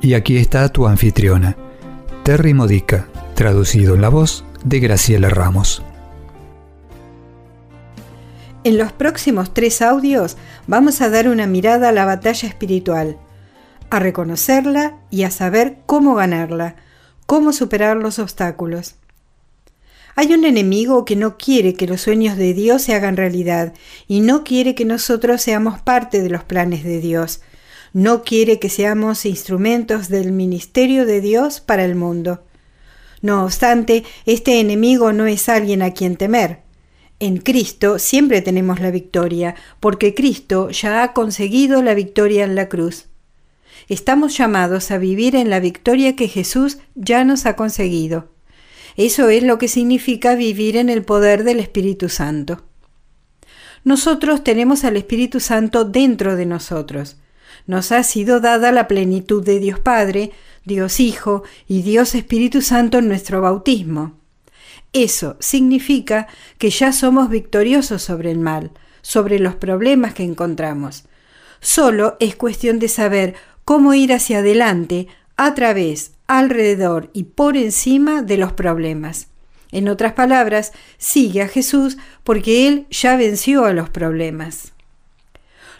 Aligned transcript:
Y 0.00 0.14
aquí 0.14 0.36
está 0.36 0.68
tu 0.68 0.86
anfitriona, 0.86 1.56
Terry 2.22 2.54
Modica, 2.54 3.08
traducido 3.34 3.94
en 3.94 4.00
la 4.00 4.08
voz 4.08 4.44
de 4.64 4.78
Graciela 4.78 5.28
Ramos. 5.28 5.82
En 8.62 8.78
los 8.78 8.92
próximos 8.92 9.54
tres 9.54 9.82
audios 9.82 10.36
vamos 10.66 11.00
a 11.00 11.10
dar 11.10 11.28
una 11.28 11.46
mirada 11.46 11.88
a 11.88 11.92
la 11.92 12.04
batalla 12.04 12.48
espiritual, 12.48 13.18
a 13.90 13.98
reconocerla 13.98 14.98
y 15.10 15.22
a 15.24 15.30
saber 15.30 15.78
cómo 15.86 16.14
ganarla, 16.14 16.76
cómo 17.26 17.52
superar 17.52 17.96
los 17.96 18.18
obstáculos. 18.18 18.96
Hay 20.14 20.32
un 20.32 20.44
enemigo 20.44 21.04
que 21.04 21.16
no 21.16 21.38
quiere 21.38 21.74
que 21.74 21.86
los 21.86 22.02
sueños 22.02 22.36
de 22.36 22.52
Dios 22.52 22.82
se 22.82 22.94
hagan 22.94 23.16
realidad 23.16 23.72
y 24.06 24.20
no 24.20 24.44
quiere 24.44 24.74
que 24.74 24.84
nosotros 24.84 25.40
seamos 25.42 25.80
parte 25.80 26.22
de 26.22 26.30
los 26.30 26.44
planes 26.44 26.84
de 26.84 27.00
Dios. 27.00 27.40
No 27.92 28.22
quiere 28.22 28.58
que 28.58 28.68
seamos 28.68 29.24
instrumentos 29.24 30.08
del 30.08 30.32
ministerio 30.32 31.06
de 31.06 31.20
Dios 31.20 31.60
para 31.60 31.84
el 31.84 31.94
mundo. 31.94 32.44
No 33.22 33.44
obstante, 33.44 34.04
este 34.26 34.60
enemigo 34.60 35.12
no 35.12 35.26
es 35.26 35.48
alguien 35.48 35.82
a 35.82 35.92
quien 35.92 36.16
temer. 36.16 36.60
En 37.20 37.38
Cristo 37.38 37.98
siempre 37.98 38.42
tenemos 38.42 38.78
la 38.80 38.92
victoria, 38.92 39.56
porque 39.80 40.14
Cristo 40.14 40.70
ya 40.70 41.02
ha 41.02 41.12
conseguido 41.12 41.82
la 41.82 41.94
victoria 41.94 42.44
en 42.44 42.54
la 42.54 42.68
cruz. 42.68 43.06
Estamos 43.88 44.36
llamados 44.36 44.90
a 44.90 44.98
vivir 44.98 45.34
en 45.34 45.50
la 45.50 45.60
victoria 45.60 46.14
que 46.14 46.28
Jesús 46.28 46.78
ya 46.94 47.24
nos 47.24 47.46
ha 47.46 47.56
conseguido. 47.56 48.28
Eso 48.96 49.28
es 49.30 49.42
lo 49.42 49.58
que 49.58 49.68
significa 49.68 50.34
vivir 50.34 50.76
en 50.76 50.90
el 50.90 51.04
poder 51.04 51.42
del 51.42 51.58
Espíritu 51.58 52.08
Santo. 52.08 52.64
Nosotros 53.84 54.44
tenemos 54.44 54.84
al 54.84 54.96
Espíritu 54.96 55.40
Santo 55.40 55.84
dentro 55.84 56.36
de 56.36 56.46
nosotros. 56.46 57.16
Nos 57.68 57.92
ha 57.92 58.02
sido 58.02 58.40
dada 58.40 58.72
la 58.72 58.88
plenitud 58.88 59.44
de 59.44 59.60
Dios 59.60 59.78
Padre, 59.78 60.32
Dios 60.64 61.00
Hijo 61.00 61.42
y 61.68 61.82
Dios 61.82 62.14
Espíritu 62.14 62.62
Santo 62.62 62.96
en 62.96 63.08
nuestro 63.08 63.42
bautismo. 63.42 64.14
Eso 64.94 65.36
significa 65.38 66.28
que 66.56 66.70
ya 66.70 66.92
somos 66.92 67.28
victoriosos 67.28 68.00
sobre 68.00 68.30
el 68.30 68.38
mal, 68.38 68.70
sobre 69.02 69.38
los 69.38 69.54
problemas 69.54 70.14
que 70.14 70.22
encontramos. 70.22 71.04
Solo 71.60 72.16
es 72.20 72.36
cuestión 72.36 72.78
de 72.78 72.88
saber 72.88 73.34
cómo 73.66 73.92
ir 73.92 74.14
hacia 74.14 74.38
adelante 74.38 75.06
a 75.36 75.52
través, 75.52 76.12
alrededor 76.26 77.10
y 77.12 77.24
por 77.24 77.58
encima 77.58 78.22
de 78.22 78.38
los 78.38 78.54
problemas. 78.54 79.28
En 79.72 79.90
otras 79.90 80.14
palabras, 80.14 80.72
sigue 80.96 81.42
a 81.42 81.48
Jesús 81.48 81.98
porque 82.24 82.66
Él 82.66 82.86
ya 82.88 83.18
venció 83.18 83.66
a 83.66 83.74
los 83.74 83.90
problemas. 83.90 84.72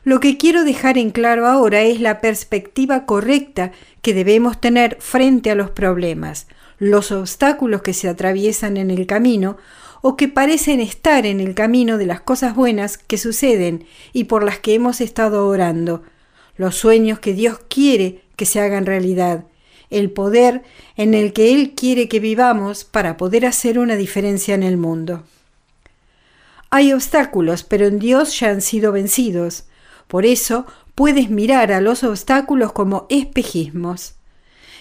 Lo 0.04 0.20
que 0.20 0.36
quiero 0.36 0.64
dejar 0.64 0.98
en 0.98 1.10
claro 1.10 1.46
ahora 1.46 1.82
es 1.82 2.00
la 2.00 2.20
perspectiva 2.20 3.04
correcta 3.04 3.72
que 4.02 4.14
debemos 4.14 4.60
tener 4.60 4.96
frente 5.00 5.50
a 5.50 5.54
los 5.54 5.70
problemas, 5.70 6.46
los 6.78 7.12
obstáculos 7.12 7.82
que 7.82 7.92
se 7.92 8.08
atraviesan 8.08 8.76
en 8.76 8.90
el 8.90 9.06
camino 9.06 9.56
o 10.00 10.16
que 10.16 10.28
parecen 10.28 10.80
estar 10.80 11.26
en 11.26 11.40
el 11.40 11.54
camino 11.54 11.98
de 11.98 12.06
las 12.06 12.20
cosas 12.20 12.54
buenas 12.54 12.98
que 12.98 13.18
suceden 13.18 13.84
y 14.12 14.24
por 14.24 14.44
las 14.44 14.58
que 14.60 14.74
hemos 14.74 15.00
estado 15.00 15.46
orando, 15.48 16.02
los 16.56 16.76
sueños 16.76 17.18
que 17.18 17.34
Dios 17.34 17.60
quiere 17.68 18.22
que 18.36 18.46
se 18.46 18.60
hagan 18.60 18.86
realidad, 18.86 19.44
el 19.90 20.10
poder 20.10 20.62
en 20.96 21.14
el 21.14 21.32
que 21.32 21.54
Él 21.54 21.74
quiere 21.74 22.08
que 22.08 22.20
vivamos 22.20 22.84
para 22.84 23.16
poder 23.16 23.46
hacer 23.46 23.78
una 23.78 23.96
diferencia 23.96 24.54
en 24.54 24.62
el 24.62 24.76
mundo. 24.76 25.24
Hay 26.70 26.92
obstáculos, 26.92 27.64
pero 27.64 27.86
en 27.86 27.98
Dios 27.98 28.38
ya 28.38 28.50
han 28.50 28.60
sido 28.60 28.92
vencidos. 28.92 29.64
Por 30.08 30.26
eso 30.26 30.66
puedes 30.96 31.30
mirar 31.30 31.70
a 31.70 31.80
los 31.80 32.02
obstáculos 32.02 32.72
como 32.72 33.06
espejismos. 33.08 34.14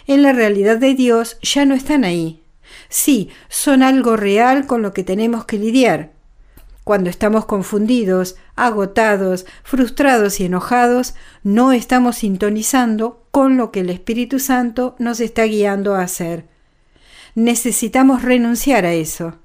En 0.08 0.24
la 0.24 0.34
realidad 0.34 0.78
de 0.78 0.96
Dios 0.96 1.38
ya 1.42 1.66
no 1.66 1.76
están 1.76 2.04
ahí. 2.04 2.42
Sí, 2.90 3.30
son 3.50 3.84
algo 3.84 4.18
real 4.18 4.66
con 4.66 4.82
lo 4.82 4.94
que 4.94 5.04
tenemos 5.04 5.46
que 5.46 5.60
lidiar, 5.60 6.12
cuando 6.88 7.10
estamos 7.10 7.46
confundidos, 7.46 8.38
agotados, 8.56 9.46
frustrados 9.64 10.40
y 10.40 10.46
enojados, 10.46 11.16
no 11.44 11.74
estamos 11.74 12.20
sintonizando 12.20 13.26
con 13.32 13.58
lo 13.58 13.74
que 13.74 13.82
el 13.82 13.90
Espíritu 13.90 14.40
Santo 14.40 14.96
nos 14.98 15.20
está 15.20 15.44
guiando 15.44 15.96
a 15.96 16.02
hacer. 16.04 16.46
Necesitamos 17.36 18.22
renunciar 18.22 18.86
a 18.86 18.94
eso. 18.94 19.36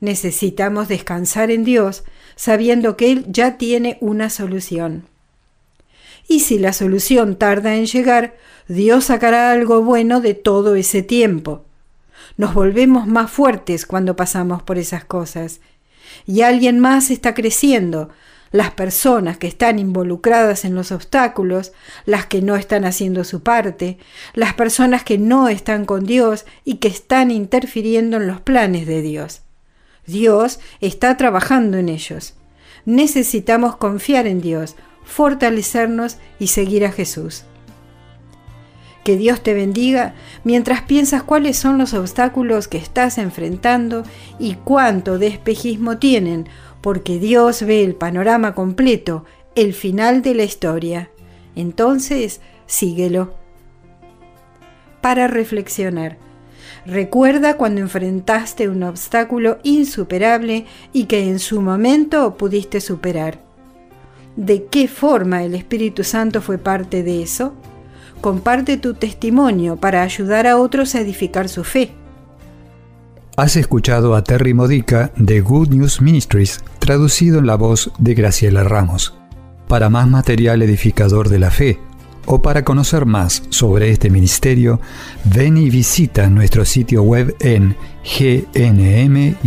Necesitamos 0.00 0.88
descansar 0.88 1.50
en 1.50 1.64
Dios, 1.64 2.02
sabiendo 2.34 2.96
que 2.96 3.12
Él 3.12 3.26
ya 3.28 3.58
tiene 3.58 3.98
una 4.00 4.30
solución. 4.30 5.04
Y 6.28 6.40
si 6.40 6.58
la 6.58 6.72
solución 6.72 7.36
tarda 7.36 7.74
en 7.74 7.86
llegar, 7.86 8.36
Dios 8.68 9.04
sacará 9.04 9.52
algo 9.52 9.82
bueno 9.82 10.20
de 10.20 10.34
todo 10.34 10.74
ese 10.74 11.02
tiempo. 11.02 11.64
Nos 12.36 12.52
volvemos 12.54 13.06
más 13.06 13.30
fuertes 13.30 13.86
cuando 13.86 14.16
pasamos 14.16 14.62
por 14.62 14.78
esas 14.78 15.04
cosas 15.04 15.60
y 16.26 16.42
alguien 16.42 16.80
más 16.80 17.10
está 17.10 17.34
creciendo, 17.34 18.10
las 18.52 18.70
personas 18.70 19.38
que 19.38 19.46
están 19.46 19.78
involucradas 19.78 20.64
en 20.64 20.74
los 20.74 20.92
obstáculos, 20.92 21.72
las 22.04 22.26
que 22.26 22.42
no 22.42 22.56
están 22.56 22.84
haciendo 22.84 23.24
su 23.24 23.42
parte, 23.42 23.98
las 24.34 24.54
personas 24.54 25.04
que 25.04 25.18
no 25.18 25.48
están 25.48 25.84
con 25.84 26.06
Dios 26.06 26.46
y 26.64 26.76
que 26.76 26.88
están 26.88 27.30
interfiriendo 27.30 28.16
en 28.16 28.26
los 28.26 28.40
planes 28.40 28.86
de 28.86 29.02
Dios. 29.02 29.42
Dios 30.06 30.60
está 30.80 31.16
trabajando 31.16 31.76
en 31.78 31.88
ellos. 31.88 32.34
Necesitamos 32.84 33.76
confiar 33.76 34.26
en 34.26 34.40
Dios, 34.40 34.76
fortalecernos 35.06 36.18
y 36.38 36.48
seguir 36.48 36.84
a 36.84 36.92
Jesús. 36.92 37.44
Que 39.04 39.16
Dios 39.16 39.40
te 39.40 39.54
bendiga 39.54 40.14
mientras 40.42 40.82
piensas 40.82 41.22
cuáles 41.22 41.56
son 41.56 41.78
los 41.78 41.94
obstáculos 41.94 42.66
que 42.66 42.76
estás 42.76 43.18
enfrentando 43.18 44.02
y 44.38 44.54
cuánto 44.56 45.18
de 45.18 45.28
espejismo 45.28 45.98
tienen, 45.98 46.48
porque 46.80 47.18
Dios 47.20 47.62
ve 47.62 47.84
el 47.84 47.94
panorama 47.94 48.54
completo, 48.54 49.24
el 49.54 49.74
final 49.74 50.22
de 50.22 50.34
la 50.34 50.42
historia. 50.42 51.10
Entonces, 51.54 52.40
síguelo. 52.66 53.34
Para 55.00 55.28
reflexionar. 55.28 56.18
Recuerda 56.84 57.56
cuando 57.56 57.80
enfrentaste 57.80 58.68
un 58.68 58.82
obstáculo 58.82 59.58
insuperable 59.62 60.66
y 60.92 61.04
que 61.04 61.28
en 61.28 61.38
su 61.38 61.62
momento 61.62 62.36
pudiste 62.36 62.80
superar. 62.80 63.45
¿De 64.36 64.66
qué 64.66 64.86
forma 64.86 65.42
el 65.42 65.54
Espíritu 65.54 66.04
Santo 66.04 66.40
fue 66.42 66.58
parte 66.58 67.02
de 67.02 67.22
eso? 67.22 67.54
comparte 68.20 68.76
tu 68.76 68.94
testimonio 68.94 69.76
para 69.76 70.02
ayudar 70.02 70.46
a 70.46 70.56
otros 70.58 70.94
a 70.94 71.00
edificar 71.00 71.48
su 71.48 71.64
fe. 71.64 71.92
Has 73.36 73.56
escuchado 73.56 74.14
a 74.14 74.24
Terry 74.24 74.54
Modica 74.54 75.12
de 75.16 75.40
Good 75.40 75.68
News 75.68 76.00
Ministries, 76.00 76.64
traducido 76.78 77.38
en 77.38 77.46
la 77.46 77.56
voz 77.56 77.92
de 77.98 78.14
Graciela 78.14 78.64
Ramos. 78.64 79.14
Para 79.68 79.90
más 79.90 80.08
material 80.08 80.62
edificador 80.62 81.28
de 81.28 81.38
la 81.38 81.50
fe 81.50 81.78
o 82.24 82.40
para 82.42 82.64
conocer 82.64 83.04
más 83.04 83.42
sobre 83.50 83.90
este 83.90 84.10
ministerio, 84.10 84.80
ven 85.24 85.56
y 85.56 85.70
visita 85.70 86.28
nuestro 86.28 86.64
sitio 86.64 87.02
web 87.02 87.36
en 87.40 87.76
gnm-es.org. 88.02 89.46